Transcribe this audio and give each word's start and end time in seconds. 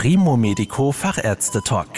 Primo 0.00 0.36
Medico 0.36 0.92
Fachärzte 0.92 1.60
Talk. 1.60 1.88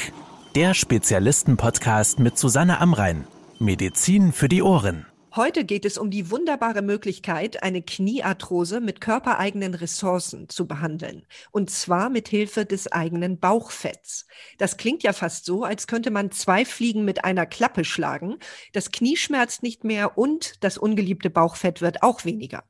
Der 0.54 0.72
Spezialisten-Podcast 0.72 2.19
mit 2.19 2.38
Susanne 2.38 2.80
Amrein. 2.80 3.26
Medizin 3.58 4.32
für 4.32 4.48
die 4.48 4.62
Ohren. 4.62 5.04
Heute 5.37 5.66
geht 5.66 5.84
es 5.84 5.98
um 5.98 6.10
die 6.10 6.30
wunderbare 6.30 6.80
Möglichkeit, 6.80 7.62
eine 7.62 7.82
Kniearthrose 7.82 8.80
mit 8.80 9.02
körpereigenen 9.02 9.74
Ressourcen 9.74 10.48
zu 10.48 10.66
behandeln. 10.66 11.26
Und 11.50 11.68
zwar 11.68 12.09
mit 12.09 12.29
Hilfe 12.29 12.64
des 12.64 12.91
eigenen 12.91 13.39
Bauchfetts. 13.39 14.27
Das 14.57 14.79
klingt 14.79 15.03
ja 15.03 15.12
fast 15.12 15.45
so, 15.45 15.64
als 15.64 15.87
könnte 15.87 16.11
man 16.11 16.30
zwei 16.30 16.64
Fliegen 16.64 17.05
mit 17.05 17.27
einer 17.27 17.45
Klappe 17.45 17.85
schlagen. 17.85 18.39
Das 18.73 18.93
Knie 18.93 19.19
schmerzt 19.19 19.62
nicht 19.62 19.85
mehr 19.85 20.17
und 20.17 20.64
das 20.64 20.79
ungeliebte 20.79 21.29
Bauchfett 21.29 21.82
wird 21.82 22.03
auch 22.03 22.25
weniger. 22.25 22.64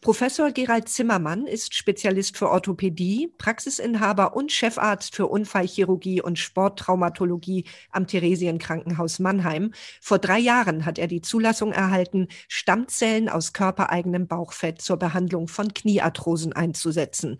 Professor 0.00 0.52
Gerald 0.52 0.88
Zimmermann 0.88 1.46
ist 1.46 1.74
Spezialist 1.74 2.36
für 2.36 2.48
Orthopädie, 2.50 3.32
Praxisinhaber 3.36 4.36
und 4.36 4.52
Chefarzt 4.52 5.16
für 5.16 5.26
Unfallchirurgie 5.26 6.22
und 6.22 6.38
Sporttraumatologie 6.38 7.64
am 7.90 8.06
Theresienkrankenhaus 8.06 9.18
Mannheim. 9.18 9.72
Vor 10.00 10.18
drei 10.18 10.38
Jahren 10.38 10.86
hat 10.86 10.98
er 10.98 11.08
die 11.08 11.20
Zulassung 11.20 11.72
erhalten, 11.72 12.28
Stammzellen 12.46 13.28
aus 13.28 13.52
körpereigenem 13.52 14.28
Bauchfett 14.28 14.80
zur 14.80 14.98
Behandlung 14.98 15.48
von 15.48 15.74
Kniearthrosen 15.74 16.52
einzusetzen. 16.52 17.38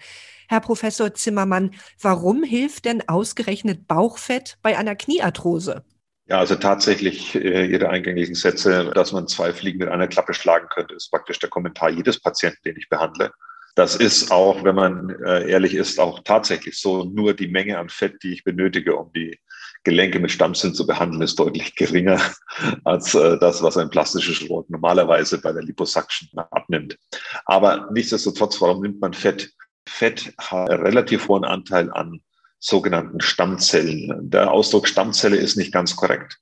Herr 0.48 0.60
Professor 0.60 1.14
Zimmermann, 1.14 1.72
warum 2.00 2.42
hilft 2.42 2.86
denn 2.86 3.08
ausgerechnet 3.08 3.86
Bauchfett 3.86 4.58
bei 4.62 4.77
einer 4.77 4.96
Kniearthrose? 4.96 5.84
Ja, 6.28 6.38
also 6.38 6.56
tatsächlich 6.56 7.34
äh, 7.34 7.64
Ihre 7.66 7.88
eingängigen 7.88 8.34
Sätze, 8.34 8.91
dass 8.95 9.12
man 9.12 9.28
zwei 9.28 9.55
Fliegen 9.55 9.78
mit 9.78 9.88
einer 9.88 10.09
Klappe 10.09 10.34
schlagen 10.34 10.69
könnte, 10.69 10.95
ist 10.95 11.10
praktisch 11.10 11.38
der 11.38 11.48
Kommentar 11.48 11.88
jedes 11.88 12.20
Patienten, 12.20 12.59
den 12.66 12.77
ich 12.77 12.91
behandle. 12.91 13.32
Das 13.74 13.96
ist 13.96 14.30
auch, 14.30 14.62
wenn 14.62 14.74
man 14.74 15.09
äh, 15.24 15.48
ehrlich 15.48 15.74
ist, 15.74 15.98
auch 15.98 16.20
tatsächlich 16.24 16.78
so. 16.78 17.05
Nur 17.05 17.33
die 17.33 17.48
Menge 17.48 17.78
an 17.78 17.88
Fett, 17.88 18.22
die 18.22 18.33
ich 18.34 18.45
benötige, 18.45 18.96
um 18.96 19.10
die 19.14 19.41
Gelenke 19.84 20.19
mit 20.19 20.30
Stammzellen 20.30 20.75
zu 20.75 20.86
behandeln, 20.86 21.22
ist 21.22 21.39
deutlich 21.39 21.75
geringer 21.77 22.20
als 22.84 23.14
äh, 23.14 23.39
das, 23.39 23.62
was 23.62 23.78
ein 23.78 23.89
plastisches 23.89 24.36
Chirurg 24.36 24.69
normalerweise 24.69 25.41
bei 25.41 25.52
der 25.52 25.62
Liposuction 25.62 26.28
abnimmt. 26.50 26.98
Aber 27.47 27.89
nichtsdestotrotz, 27.91 28.61
warum 28.61 28.83
nimmt 28.83 29.00
man 29.00 29.14
Fett? 29.14 29.50
Fett 29.89 30.34
hat 30.36 30.69
einen 30.69 30.83
relativ 30.83 31.28
hohen 31.28 31.45
Anteil 31.45 31.91
an 31.91 32.20
sogenannten 32.59 33.20
Stammzellen. 33.20 34.31
Der 34.31 34.51
Ausdruck 34.51 34.89
Stammzelle 34.89 35.37
ist 35.37 35.56
nicht 35.56 35.73
ganz 35.73 35.97
korrekt. 35.97 36.39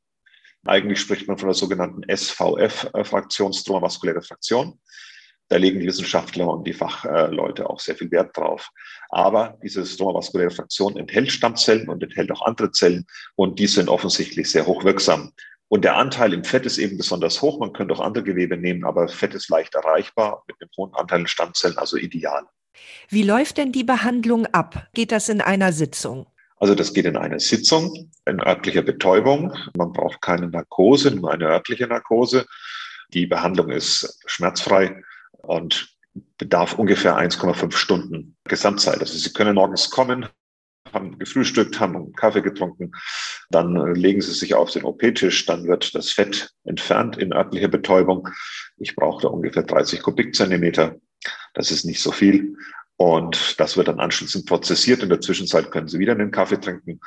Eigentlich 0.64 1.00
spricht 1.00 1.28
man 1.28 1.38
von 1.38 1.48
der 1.48 1.54
sogenannten 1.54 2.02
SVF-Fraktion, 2.14 3.52
stromavaskuläre 3.52 4.22
Fraktion. 4.22 4.80
Da 5.48 5.58
legen 5.58 5.78
die 5.78 5.86
Wissenschaftler 5.86 6.48
und 6.48 6.66
die 6.66 6.72
Fachleute 6.72 7.70
auch 7.70 7.78
sehr 7.78 7.94
viel 7.94 8.10
Wert 8.10 8.36
drauf. 8.36 8.68
Aber 9.10 9.58
diese 9.62 9.86
stromavaskuläre 9.86 10.50
Fraktion 10.50 10.96
enthält 10.96 11.30
Stammzellen 11.30 11.88
und 11.88 12.02
enthält 12.02 12.32
auch 12.32 12.44
andere 12.44 12.72
Zellen 12.72 13.06
und 13.36 13.60
die 13.60 13.68
sind 13.68 13.88
offensichtlich 13.88 14.50
sehr 14.50 14.66
hochwirksam. 14.66 15.32
Und 15.68 15.84
der 15.84 15.96
Anteil 15.96 16.32
im 16.32 16.44
Fett 16.44 16.66
ist 16.66 16.78
eben 16.78 16.96
besonders 16.96 17.42
hoch. 17.42 17.58
Man 17.58 17.72
könnte 17.72 17.94
auch 17.94 18.00
andere 18.00 18.24
Gewebe 18.24 18.56
nehmen, 18.56 18.84
aber 18.84 19.08
Fett 19.08 19.34
ist 19.34 19.48
leicht 19.48 19.74
erreichbar 19.74 20.44
mit 20.48 20.56
einem 20.60 20.70
hohen 20.76 20.94
Anteil 20.94 21.20
an 21.20 21.26
Stammzellen, 21.26 21.78
also 21.78 21.96
ideal. 21.96 22.44
Wie 23.08 23.22
läuft 23.22 23.58
denn 23.58 23.72
die 23.72 23.84
Behandlung 23.84 24.46
ab? 24.46 24.88
Geht 24.94 25.12
das 25.12 25.28
in 25.28 25.40
einer 25.40 25.72
Sitzung? 25.72 26.26
Also 26.58 26.74
das 26.74 26.94
geht 26.94 27.04
in 27.04 27.16
einer 27.16 27.38
Sitzung, 27.38 28.10
in 28.24 28.40
örtlicher 28.40 28.82
Betäubung. 28.82 29.54
Man 29.76 29.92
braucht 29.92 30.22
keine 30.22 30.48
Narkose, 30.48 31.10
nur 31.10 31.30
eine 31.30 31.46
örtliche 31.46 31.86
Narkose. 31.86 32.46
Die 33.12 33.26
Behandlung 33.26 33.70
ist 33.70 34.18
schmerzfrei 34.26 35.02
und 35.32 35.94
bedarf 36.38 36.78
ungefähr 36.78 37.18
1,5 37.18 37.72
Stunden 37.72 38.36
Gesamtzeit. 38.44 39.00
Also 39.00 39.18
Sie 39.18 39.32
können 39.32 39.54
morgens 39.54 39.90
kommen, 39.90 40.26
haben 40.92 41.18
gefrühstückt, 41.18 41.78
haben 41.78 41.96
einen 41.96 42.12
Kaffee 42.14 42.42
getrunken, 42.42 42.92
dann 43.50 43.94
legen 43.94 44.22
Sie 44.22 44.32
sich 44.32 44.54
auf 44.54 44.70
den 44.70 44.84
OP-Tisch, 44.84 45.44
dann 45.46 45.66
wird 45.66 45.94
das 45.94 46.10
Fett 46.10 46.50
entfernt 46.64 47.18
in 47.18 47.32
örtlicher 47.32 47.68
Betäubung. 47.68 48.28
Ich 48.78 48.96
brauche 48.96 49.22
da 49.22 49.28
ungefähr 49.28 49.62
30 49.62 50.02
Kubikzentimeter. 50.02 50.96
Das 51.56 51.70
ist 51.70 51.84
nicht 51.84 52.00
so 52.00 52.12
viel. 52.12 52.56
Und 52.98 53.60
das 53.60 53.76
wird 53.76 53.88
dann 53.88 54.00
anschließend 54.00 54.46
prozessiert. 54.46 55.02
In 55.02 55.08
der 55.08 55.20
Zwischenzeit 55.20 55.70
können 55.70 55.88
Sie 55.88 55.98
wieder 55.98 56.12
einen 56.12 56.30
Kaffee 56.30 56.60
trinken. 56.60 57.00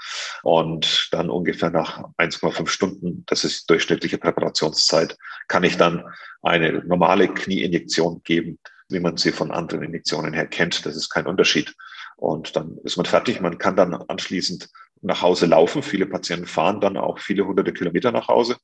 Und 0.43 1.07
dann 1.11 1.29
ungefähr 1.29 1.69
nach 1.69 2.03
1,5 2.17 2.67
Stunden, 2.67 3.23
das 3.27 3.43
ist 3.43 3.61
die 3.61 3.67
durchschnittliche 3.67 4.17
Präparationszeit, 4.17 5.17
kann 5.47 5.63
ich 5.63 5.77
dann 5.77 6.03
eine 6.41 6.83
normale 6.85 7.27
Knieinjektion 7.27 8.21
geben, 8.23 8.59
wie 8.89 8.99
man 8.99 9.17
sie 9.17 9.31
von 9.31 9.51
anderen 9.51 9.83
Injektionen 9.83 10.33
her 10.33 10.47
kennt. 10.47 10.85
Das 10.85 10.95
ist 10.95 11.09
kein 11.09 11.25
Unterschied. 11.25 11.75
Und 12.17 12.55
dann 12.55 12.77
ist 12.83 12.97
man 12.97 13.05
fertig. 13.05 13.41
Man 13.41 13.57
kann 13.57 13.75
dann 13.75 13.93
anschließend 13.93 14.69
nach 15.01 15.21
Hause 15.21 15.45
laufen. 15.45 15.81
Viele 15.81 16.05
Patienten 16.05 16.47
fahren 16.47 16.81
dann 16.81 16.97
auch 16.97 17.19
viele 17.19 17.45
hunderte 17.45 17.73
Kilometer 17.73 18.11
nach 18.11 18.27
Hause, 18.27 18.57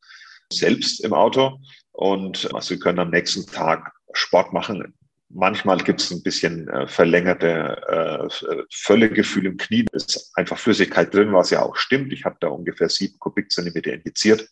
selbst 0.51 1.03
im 1.03 1.13
Auto. 1.13 1.59
Und 1.91 2.53
also 2.53 2.75
Sie 2.75 2.79
können 2.79 2.99
am 2.99 3.09
nächsten 3.09 3.47
Tag 3.47 3.93
Sport 4.13 4.53
machen, 4.53 4.93
Manchmal 5.29 5.79
gibt 5.79 6.01
es 6.01 6.11
ein 6.11 6.23
bisschen 6.23 6.67
äh, 6.69 6.87
verlängerte 6.87 8.29
äh, 8.39 8.63
Völlegefühl 8.71 9.47
im 9.47 9.57
Knie. 9.57 9.85
Es 9.91 10.05
ist 10.05 10.31
einfach 10.35 10.57
Flüssigkeit 10.57 11.13
drin, 11.13 11.33
was 11.33 11.49
ja 11.49 11.63
auch 11.63 11.75
stimmt. 11.75 12.13
Ich 12.13 12.25
habe 12.25 12.37
da 12.39 12.47
ungefähr 12.47 12.89
sieben 12.89 13.17
Kubikzentimeter 13.19 13.93
injiziert 13.93 14.47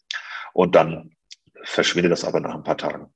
und 0.53 0.75
dann 0.75 1.15
verschwindet 1.63 2.11
das 2.11 2.25
aber 2.25 2.39
nach 2.39 2.55
ein 2.55 2.63
paar 2.63 2.77
Tagen. 2.77 3.07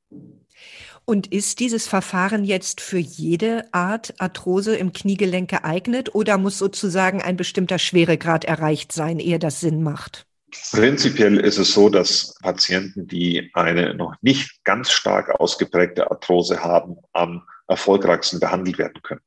Und 1.06 1.28
ist 1.28 1.62
dieses 1.62 1.88
Verfahren 1.88 2.44
jetzt 2.44 2.82
für 2.82 2.98
jede 2.98 3.64
Art 3.74 4.14
Arthrose 4.20 4.76
im 4.76 4.92
Kniegelenk 4.92 5.50
geeignet 5.50 6.14
oder 6.14 6.38
muss 6.38 6.58
sozusagen 6.58 7.22
ein 7.22 7.38
bestimmter 7.38 7.80
Schweregrad 7.80 8.44
erreicht 8.44 8.92
sein, 8.92 9.20
ehe 9.20 9.40
das 9.40 9.62
Sinn 9.62 9.84
macht? 9.84 10.27
Prinzipiell 10.72 11.40
ist 11.40 11.58
es 11.58 11.74
so, 11.74 11.90
dass 11.90 12.36
Patienten, 12.42 13.08
die 13.08 13.50
eine 13.54 13.94
noch 13.94 14.16
nicht 14.22 14.64
ganz 14.64 14.92
stark 14.92 15.40
ausgeprägte 15.40 16.12
Arthrose 16.12 16.64
haben, 16.64 16.98
am 17.14 17.44
erfolgreichsten 17.68 18.40
behandelt 18.40 18.78
werden 18.78 19.02
können. 19.02 19.22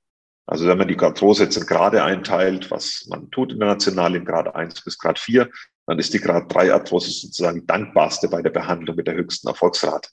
Also 0.47 0.67
wenn 0.67 0.79
man 0.79 0.89
die 0.89 0.99
Arthrose 0.99 1.45
jetzt 1.45 1.57
in 1.57 1.67
Grade 1.67 2.03
einteilt, 2.03 2.71
was 2.71 3.07
man 3.09 3.31
tut 3.31 3.53
international 3.53 4.17
in 4.17 4.25
Grad 4.25 4.55
1 4.55 4.83
bis 4.83 4.99
Grad 4.99 5.19
4, 5.19 5.49
dann 5.87 5.99
ist 5.99 6.13
die 6.13 6.21
Grad 6.21 6.53
3 6.53 6.73
Arthrose 6.73 7.11
sozusagen 7.11 7.67
dankbarste 7.67 8.29
bei 8.29 8.43
der 8.43 8.51
Behandlung 8.51 8.97
mit 8.97 9.07
der 9.07 9.15
höchsten 9.15 9.49
Erfolgsrate. 9.49 10.09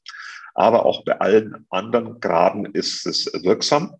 Aber 0.54 0.86
auch 0.86 1.04
bei 1.06 1.20
allen 1.20 1.66
anderen 1.70 2.20
Graden 2.20 2.66
ist 2.66 3.06
es 3.06 3.26
wirksam. 3.44 3.96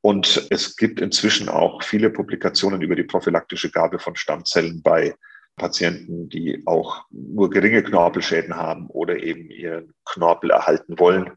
Und 0.00 0.48
es 0.50 0.76
gibt 0.76 1.00
inzwischen 1.00 1.48
auch 1.48 1.82
viele 1.82 2.10
Publikationen 2.10 2.82
über 2.82 2.96
die 2.96 3.04
prophylaktische 3.04 3.70
Gabe 3.70 4.00
von 4.00 4.16
Stammzellen 4.16 4.82
bei 4.82 5.14
Patienten, 5.56 6.28
die 6.28 6.62
auch 6.66 7.04
nur 7.10 7.50
geringe 7.50 7.82
Knorpelschäden 7.82 8.56
haben 8.56 8.88
oder 8.88 9.22
eben 9.22 9.50
ihren 9.50 9.92
Knorpel 10.04 10.50
erhalten 10.50 10.98
wollen. 10.98 11.32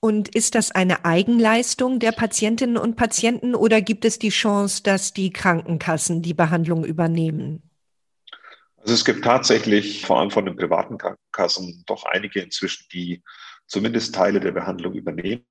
Und 0.00 0.34
ist 0.34 0.54
das 0.54 0.70
eine 0.70 1.04
Eigenleistung 1.04 1.98
der 1.98 2.12
Patientinnen 2.12 2.76
und 2.76 2.96
Patienten 2.96 3.54
oder 3.54 3.80
gibt 3.80 4.04
es 4.04 4.18
die 4.18 4.28
Chance, 4.28 4.82
dass 4.82 5.12
die 5.12 5.32
Krankenkassen 5.32 6.22
die 6.22 6.34
Behandlung 6.34 6.84
übernehmen? 6.84 7.62
Also 8.76 8.94
es 8.94 9.04
gibt 9.04 9.24
tatsächlich 9.24 10.06
vor 10.06 10.20
allem 10.20 10.30
von 10.30 10.44
den 10.44 10.54
privaten 10.54 10.96
Krankenkassen 10.98 11.82
doch 11.86 12.04
einige 12.04 12.40
inzwischen, 12.40 12.86
die 12.92 13.22
zumindest 13.66 14.14
Teile 14.14 14.38
der 14.38 14.52
Behandlung 14.52 14.94
übernehmen. 14.94 15.44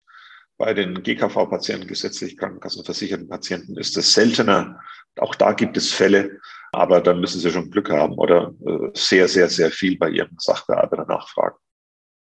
Bei 0.58 0.74
den 0.74 1.04
GKV-Patienten, 1.04 1.88
gesetzlich 1.88 2.38
krankenkassenversicherten 2.38 3.28
Patienten, 3.28 3.76
ist 3.78 3.98
es 3.98 4.14
seltener. 4.14 4.80
Auch 5.18 5.36
da 5.36 5.52
gibt 5.52 5.76
es 5.76 5.92
Fälle, 5.92 6.40
aber 6.76 7.02
dann 7.02 7.20
müssen 7.20 7.40
Sie 7.40 7.52
schon 7.52 7.72
Glück 7.72 7.90
haben 7.90 8.14
oder 8.14 8.54
sehr, 8.94 9.28
sehr, 9.28 9.50
sehr 9.50 9.72
viel 9.72 9.98
bei 9.98 10.10
Ihrem 10.10 10.38
Sachbearbeiter 10.38 11.06
nachfragen. 11.06 11.56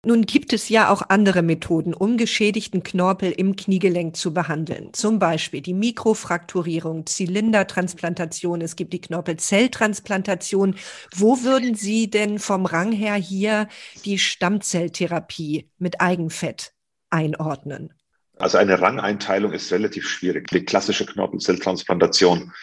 Nun 0.05 0.25
gibt 0.25 0.53
es 0.53 0.69
ja 0.69 0.89
auch 0.89 1.01
andere 1.09 1.41
Methoden, 1.41 1.93
um 1.93 2.15
geschädigten 2.17 2.81
Knorpel 2.83 3.31
im 3.31 3.55
Kniegelenk 3.55 4.15
zu 4.15 4.33
behandeln. 4.33 4.93
Zum 4.93 5.19
Beispiel 5.19 5.59
die 5.59 5.73
Mikrofrakturierung, 5.73 7.05
Zylindertransplantation, 7.05 8.61
es 8.61 8.75
gibt 8.75 8.93
die 8.93 9.01
Knorpelzelltransplantation. 9.01 10.75
Wo 11.13 11.43
würden 11.43 11.75
Sie 11.75 12.09
denn 12.09 12.39
vom 12.39 12.65
Rang 12.65 12.93
her 12.93 13.15
hier 13.15 13.67
die 14.05 14.19
Stammzelltherapie 14.19 15.71
mit 15.77 15.99
Eigenfett 15.99 16.73
einordnen? 17.09 17.93
Also 18.37 18.59
eine 18.59 18.79
Rangeinteilung 18.79 19.51
ist 19.51 19.71
relativ 19.73 20.07
schwierig. 20.07 20.47
Die 20.51 20.63
klassische 20.63 21.05
Knorpelzelltransplantation 21.05 22.53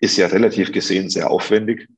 ist 0.00 0.16
ja 0.16 0.26
relativ 0.28 0.72
gesehen 0.72 1.10
sehr 1.10 1.30
aufwendig, 1.30 1.88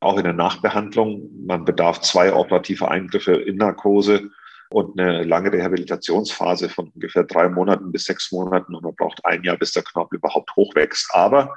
auch 0.00 0.16
in 0.16 0.24
der 0.24 0.32
Nachbehandlung. 0.32 1.28
Man 1.44 1.64
bedarf 1.64 2.00
zwei 2.00 2.32
operative 2.32 2.88
Eingriffe 2.90 3.34
in 3.34 3.56
Narkose 3.56 4.30
und 4.70 4.98
eine 4.98 5.24
lange 5.24 5.52
Rehabilitationsphase 5.52 6.68
von 6.68 6.88
ungefähr 6.88 7.24
drei 7.24 7.48
Monaten 7.48 7.92
bis 7.92 8.04
sechs 8.04 8.30
Monaten 8.32 8.74
und 8.74 8.84
man 8.84 8.94
braucht 8.94 9.24
ein 9.24 9.42
Jahr, 9.42 9.56
bis 9.56 9.72
der 9.72 9.82
Knorpel 9.82 10.18
überhaupt 10.18 10.54
hochwächst. 10.56 11.10
Aber 11.12 11.56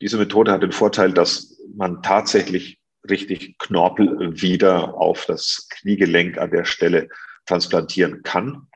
diese 0.00 0.18
Methode 0.18 0.52
hat 0.52 0.62
den 0.62 0.72
Vorteil, 0.72 1.12
dass 1.12 1.60
man 1.76 2.02
tatsächlich 2.02 2.78
richtig 3.08 3.56
Knorpel 3.58 4.40
wieder 4.40 4.94
auf 4.94 5.24
das 5.26 5.68
Kniegelenk 5.70 6.38
an 6.38 6.50
der 6.50 6.64
Stelle 6.64 7.08
transplantieren 7.46 8.22
kann. 8.22 8.66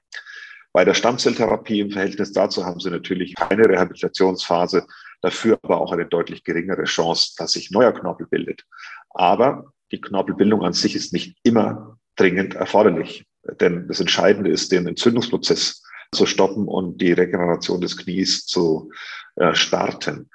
Bei 0.72 0.84
der 0.84 0.94
Stammzelltherapie 0.94 1.80
im 1.80 1.90
Verhältnis 1.90 2.32
dazu 2.32 2.64
haben 2.64 2.80
Sie 2.80 2.90
natürlich 2.90 3.34
keine 3.34 3.68
Rehabilitationsphase. 3.68 4.86
Dafür 5.22 5.58
aber 5.62 5.80
auch 5.80 5.92
eine 5.92 6.06
deutlich 6.06 6.44
geringere 6.44 6.84
Chance, 6.84 7.34
dass 7.38 7.52
sich 7.52 7.70
neuer 7.70 7.92
Knorpel 7.92 8.26
bildet. 8.26 8.66
Aber 9.10 9.72
die 9.90 10.00
Knorpelbildung 10.00 10.62
an 10.62 10.72
sich 10.72 10.94
ist 10.94 11.12
nicht 11.12 11.38
immer 11.42 11.98
dringend 12.16 12.54
erforderlich. 12.54 13.26
Denn 13.60 13.88
das 13.88 14.00
Entscheidende 14.00 14.50
ist, 14.50 14.72
den 14.72 14.86
Entzündungsprozess 14.86 15.82
zu 16.12 16.26
stoppen 16.26 16.68
und 16.68 17.00
die 17.00 17.12
Regeneration 17.12 17.80
des 17.80 17.96
Knies 17.96 18.46
zu 18.46 18.90
äh, 19.36 19.54
starten. 19.54 20.28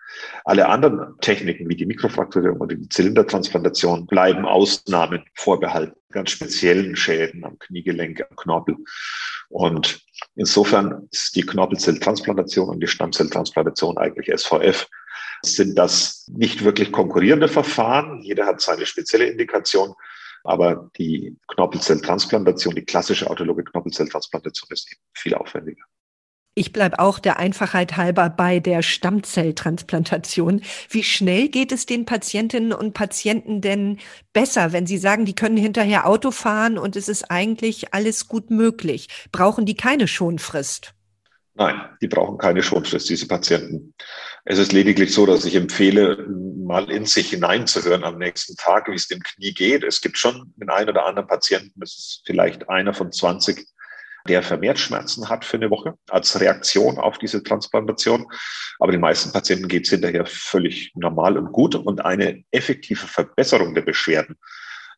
Alle 0.44 0.68
anderen 0.68 1.20
Techniken 1.22 1.70
wie 1.70 1.76
die 1.76 1.86
Mikrofrakturierung 1.86 2.60
oder 2.60 2.76
die 2.76 2.90
Zylindertransplantation 2.90 4.08
bleiben 4.08 4.46
Ausnahmen 4.46 5.24
vorbehalten, 5.36 5.96
ganz 6.12 6.32
speziellen 6.32 6.96
Schäden 6.96 7.44
am 7.46 7.60
Kniegelenk, 7.60 8.26
am 8.28 8.36
Knorpel. 8.36 8.78
Und 9.50 10.02
insofern 10.36 11.08
ist 11.12 11.36
die 11.36 11.46
Knorpelzelltransplantation 11.46 12.70
und 12.70 12.80
die 12.80 12.88
Stammzelltransplantation 12.88 13.98
eigentlich 13.98 14.36
SVF 14.36 14.88
sind 15.44 15.78
das 15.78 16.28
nicht 16.34 16.64
wirklich 16.64 16.92
konkurrierende 16.92 17.48
Verfahren. 17.48 18.22
Jeder 18.24 18.48
hat 18.48 18.62
seine 18.62 18.88
spezielle 18.88 19.26
Indikation. 19.26 19.94
Aber 20.48 20.90
die 20.98 21.36
Knorpelzelltransplantation, 21.50 22.74
die 22.74 22.86
klassische 22.86 23.30
autologe 23.30 23.66
Knorpelzelltransplantation 23.66 24.70
ist 24.72 24.90
eben 24.90 25.02
viel 25.14 25.34
aufwendiger. 25.34 25.84
Ich 26.56 26.72
bleibe 26.72 27.00
auch 27.00 27.20
der 27.20 27.38
Einfachheit 27.38 27.98
halber 27.98 28.30
bei 28.30 28.62
der 28.62 28.82
Stammzelltransplantation. 28.82 30.62
Wie 30.90 31.04
schnell 31.04 31.50
geht 31.50 31.74
es 31.74 31.86
den 31.86 32.06
Patientinnen 32.06 32.72
und 32.72 32.94
Patienten 32.94 33.60
denn 33.60 34.00
besser, 34.32 34.72
wenn 34.72 34.88
sie 34.88 34.98
sagen, 34.98 35.26
die 35.26 35.36
können 35.36 35.58
hinterher 35.58 36.08
Auto 36.08 36.32
fahren 36.32 36.78
und 36.78 36.96
es 36.96 37.10
ist 37.10 37.30
eigentlich 37.30 37.94
alles 37.94 38.30
gut 38.30 38.50
möglich? 38.50 39.10
Brauchen 39.34 39.66
die 39.66 39.76
keine 39.76 40.08
Schonfrist? 40.08 40.94
Nein, 41.56 41.82
die 42.02 42.08
brauchen 42.08 42.38
keine 42.38 42.64
Schonfrist, 42.64 43.10
diese 43.10 43.28
Patienten. 43.28 43.94
Es 44.46 44.60
ist 44.60 44.72
lediglich 44.72 45.14
so, 45.14 45.26
dass 45.26 45.44
ich 45.44 45.56
empfehle, 45.56 46.26
mal 46.68 46.92
in 46.92 47.06
sich 47.06 47.30
hineinzuhören 47.30 48.04
am 48.04 48.18
nächsten 48.18 48.56
Tag, 48.56 48.88
wie 48.90 48.96
es 48.96 49.08
dem 49.08 49.22
Knie 49.22 49.54
geht. 49.54 49.84
Es 49.84 50.02
gibt 50.02 50.18
schon 50.18 50.54
den 50.58 50.70
einen 50.70 50.90
oder 50.90 51.06
anderen 51.06 51.28
Patienten, 51.28 51.80
das 51.80 51.92
ist 51.92 52.22
vielleicht 52.26 52.70
einer 52.70 52.94
von 52.94 53.12
20, 53.12 53.66
der 54.28 54.44
vermehrt 54.44 54.78
Schmerzen 54.78 55.30
hat 55.30 55.46
für 55.46 55.58
eine 55.58 55.70
Woche 55.70 55.96
als 56.10 56.40
Reaktion 56.40 56.98
auf 56.98 57.18
diese 57.18 57.42
Transplantation. 57.44 58.28
Aber 58.80 58.92
den 58.92 59.02
meisten 59.02 59.32
Patienten 59.32 59.70
geht 59.70 59.86
es 59.86 59.90
hinterher 59.92 60.26
völlig 60.26 60.92
normal 60.96 61.38
und 61.38 61.54
gut. 61.54 61.76
Und 61.76 62.04
eine 62.04 62.44
effektive 62.52 63.08
Verbesserung 63.08 63.74
der 63.74 63.84
Beschwerden 63.84 64.36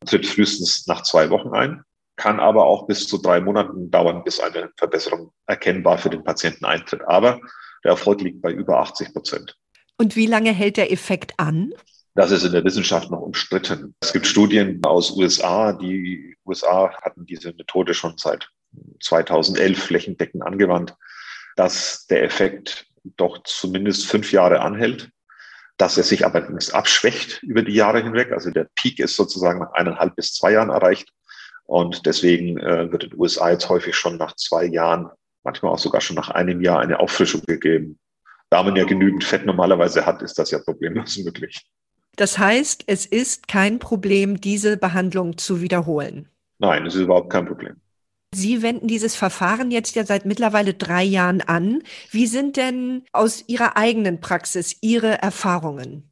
tritt 0.06 0.26
frühestens 0.26 0.88
nach 0.88 1.04
zwei 1.04 1.30
Wochen 1.30 1.54
ein 1.54 1.84
kann 2.20 2.40
aber 2.42 2.66
auch 2.66 2.86
bis 2.86 3.08
zu 3.08 3.18
drei 3.18 3.40
Monaten 3.40 3.90
dauern, 3.90 4.26
bis 4.26 4.42
eine 4.42 4.70
Verbesserung 4.76 5.32
erkennbar 5.48 5.98
für 5.98 6.10
den 6.10 6.24
Patienten 6.24 6.66
eintritt. 6.66 7.02
Aber 7.08 7.40
der 7.84 7.92
Erfolg 7.92 8.22
liegt 8.22 8.42
bei 8.42 8.52
über 8.52 8.80
80 8.80 9.14
Prozent. 9.14 9.58
Und 10.00 10.16
wie 10.16 10.28
lange 10.28 10.52
hält 10.52 10.78
der 10.78 10.94
Effekt 10.94 11.34
an? 11.38 11.74
Das 12.16 12.32
ist 12.32 12.46
in 12.46 12.54
der 12.54 12.64
Wissenschaft 12.64 13.12
noch 13.12 13.20
umstritten. 13.20 13.96
Es 14.00 14.14
gibt 14.14 14.26
Studien 14.26 14.84
aus 14.86 15.12
USA, 15.12 15.74
die 15.74 16.38
USA 16.46 16.90
hatten 17.02 17.26
diese 17.26 17.54
Methode 17.54 17.94
schon 17.94 18.18
seit 18.18 18.50
2011 19.02 19.78
flächendeckend 19.78 20.44
angewandt, 20.44 20.96
dass 21.58 22.08
der 22.08 22.24
Effekt 22.24 22.88
doch 23.18 23.44
zumindest 23.44 24.06
fünf 24.06 24.32
Jahre 24.32 24.62
anhält, 24.62 25.10
dass 25.78 25.98
er 25.98 26.04
sich 26.04 26.26
aber 26.26 26.48
abschwächt 26.72 27.44
über 27.44 27.62
die 27.62 27.74
Jahre 27.76 28.02
hinweg. 28.02 28.32
Also 28.32 28.52
der 28.52 28.68
Peak 28.76 29.00
ist 29.00 29.18
sozusagen 29.18 29.60
nach 29.60 29.74
eineinhalb 29.74 30.16
bis 30.16 30.34
zwei 30.34 30.54
Jahren 30.54 30.70
erreicht 30.70 31.10
und 31.66 32.06
deswegen 32.06 32.58
äh, 32.58 32.90
wird 32.92 33.04
in 33.04 33.10
den 33.12 33.20
USA 33.20 33.50
jetzt 33.52 33.68
häufig 33.68 33.96
schon 33.96 34.18
nach 34.18 34.36
zwei 34.36 34.66
Jahren, 34.66 35.10
manchmal 35.44 35.74
auch 35.74 35.80
sogar 35.80 36.00
schon 36.00 36.16
nach 36.16 36.30
einem 36.30 36.62
Jahr 36.62 36.80
eine 36.80 37.00
Auffrischung 37.00 37.42
gegeben. 37.42 38.00
Da 38.50 38.64
man 38.64 38.76
ja 38.76 38.86
genügend 38.86 39.24
Fett 39.24 39.46
normalerweise 39.46 40.06
hat, 40.06 40.22
ist 40.22 40.40
das 40.40 40.52
ja 40.52 40.60
problemlos 40.60 41.18
möglich. 41.24 41.66
Das 42.16 42.38
heißt, 42.38 42.84
es 42.88 43.06
ist 43.06 43.48
kein 43.48 43.80
Problem, 43.80 44.42
diese 44.42 44.78
Behandlung 44.78 45.38
zu 45.38 45.62
wiederholen. 45.62 46.28
Nein, 46.58 46.86
es 46.86 46.96
ist 46.96 47.02
überhaupt 47.02 47.30
kein 47.30 47.46
Problem. 47.46 47.78
Sie 48.34 48.62
wenden 48.62 48.88
dieses 48.88 49.16
Verfahren 49.16 49.72
jetzt 49.72 49.96
ja 49.96 50.06
seit 50.06 50.26
mittlerweile 50.26 50.74
drei 50.74 51.04
Jahren 51.04 51.42
an. 51.42 51.82
Wie 52.12 52.28
sind 52.28 52.58
denn 52.58 53.04
aus 53.12 53.44
Ihrer 53.48 53.76
eigenen 53.76 54.20
Praxis 54.20 54.78
Ihre 54.82 55.20
Erfahrungen? 55.22 56.09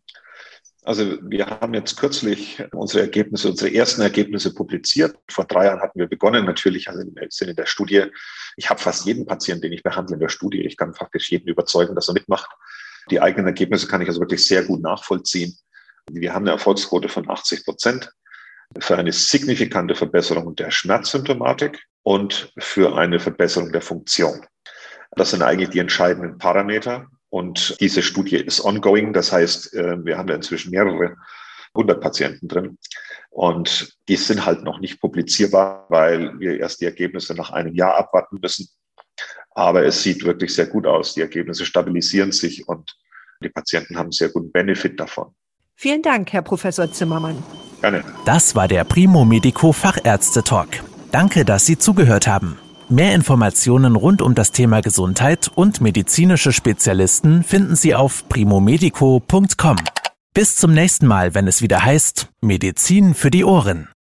Also 0.87 1.17
wir 1.21 1.45
haben 1.47 1.73
jetzt 1.73 1.97
kürzlich 1.97 2.63
unsere 2.71 3.01
Ergebnisse, 3.01 3.49
unsere 3.49 3.73
ersten 3.73 4.01
Ergebnisse 4.03 4.53
publiziert. 4.53 5.17
Vor 5.29 5.43
drei 5.43 5.65
Jahren 5.65 5.81
hatten 5.81 5.99
wir 5.99 6.07
begonnen, 6.07 6.45
natürlich 6.45 6.87
also 6.87 7.01
im 7.01 7.13
Sinne 7.27 7.53
der 7.53 7.65
Studie. 7.65 8.05
Ich 8.55 8.69
habe 8.69 8.79
fast 8.79 9.05
jeden 9.05 9.25
Patienten, 9.25 9.63
den 9.63 9.73
ich 9.73 9.83
behandle 9.83 10.13
in 10.13 10.21
der 10.21 10.29
Studie. 10.29 10.61
Ich 10.61 10.77
kann 10.77 10.93
faktisch 10.93 11.29
jeden 11.29 11.49
überzeugen, 11.49 11.93
dass 11.93 12.07
er 12.07 12.13
mitmacht. 12.13 12.49
Die 13.11 13.19
eigenen 13.19 13.47
Ergebnisse 13.47 13.85
kann 13.89 14.01
ich 14.01 14.07
also 14.07 14.21
wirklich 14.21 14.47
sehr 14.47 14.63
gut 14.63 14.81
nachvollziehen. 14.81 15.57
Wir 16.09 16.33
haben 16.33 16.43
eine 16.43 16.51
Erfolgsquote 16.51 17.09
von 17.09 17.29
80 17.29 17.65
Prozent 17.65 18.09
für 18.79 18.97
eine 18.97 19.11
signifikante 19.11 19.93
Verbesserung 19.93 20.55
der 20.55 20.71
Schmerzsymptomatik 20.71 21.83
und 22.03 22.53
für 22.59 22.97
eine 22.97 23.19
Verbesserung 23.19 23.73
der 23.73 23.81
Funktion. 23.81 24.45
Das 25.17 25.31
sind 25.31 25.41
eigentlich 25.41 25.69
die 25.69 25.79
entscheidenden 25.79 26.37
Parameter. 26.37 27.07
Und 27.29 27.79
diese 27.79 28.01
Studie 28.01 28.37
ist 28.37 28.63
ongoing. 28.63 29.13
Das 29.13 29.31
heißt, 29.31 29.73
äh, 29.73 30.05
wir 30.05 30.17
haben 30.17 30.27
da 30.27 30.35
inzwischen 30.35 30.71
mehrere 30.71 31.15
hundert 31.75 32.01
Patienten 32.01 32.47
drin. 32.47 32.77
Und 33.29 33.95
die 34.07 34.15
sind 34.15 34.45
halt 34.45 34.63
noch 34.63 34.79
nicht 34.79 34.99
publizierbar, 34.99 35.85
weil 35.89 36.39
wir 36.39 36.59
erst 36.59 36.81
die 36.81 36.85
Ergebnisse 36.85 37.35
nach 37.35 37.51
einem 37.51 37.75
Jahr 37.75 37.95
abwarten 37.95 38.39
müssen. 38.41 38.67
Aber 39.51 39.85
es 39.85 40.01
sieht 40.03 40.23
wirklich 40.23 40.53
sehr 40.53 40.67
gut 40.67 40.85
aus. 40.85 41.13
Die 41.13 41.21
Ergebnisse 41.21 41.65
stabilisieren 41.65 42.31
sich 42.31 42.67
und 42.67 42.95
die 43.43 43.49
Patienten 43.49 43.97
haben 43.97 44.11
sehr 44.11 44.29
guten 44.29 44.51
Benefit 44.51 44.99
davon. 44.99 45.35
Vielen 45.75 46.01
Dank, 46.01 46.33
Herr 46.33 46.41
Professor 46.41 46.91
Zimmermann. 46.91 47.43
Gerne. 47.81 48.03
Das 48.25 48.55
war 48.55 48.67
der 48.67 48.83
Primo 48.83 49.25
Medico 49.25 49.71
Fachärzte 49.71 50.43
Talk. 50.43 50.69
Danke, 51.11 51.45
dass 51.45 51.65
Sie 51.65 51.77
zugehört 51.77 52.27
haben. 52.27 52.57
Mehr 52.89 53.15
Informationen 53.15 53.97
rund 53.97 54.21
um 54.21 54.33
das 54.33 54.51
Thema 54.51 54.81
Gesundheit 54.81 55.51
und 55.53 55.81
medizinische 55.81 56.53
Spezialisten 56.53 57.43
finden 57.43 57.75
Sie 57.75 57.93
auf 57.93 58.29
primomedico.com. 58.29 59.75
Bis 60.33 60.55
zum 60.55 60.73
nächsten 60.73 61.05
Mal, 61.05 61.33
wenn 61.33 61.49
es 61.49 61.61
wieder 61.61 61.83
heißt 61.83 62.29
Medizin 62.39 63.13
für 63.13 63.29
die 63.29 63.43
Ohren. 63.43 63.89